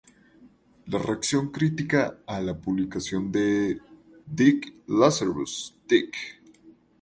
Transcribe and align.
La 0.87 0.97
reacción 0.97 1.51
crítica 1.51 2.17
a 2.25 2.41
la 2.41 2.57
publicación 2.59 3.31
de 3.31 3.79
"Dig, 4.25 4.81
Lazarus, 4.87 5.75
Dig!!! 5.87 6.11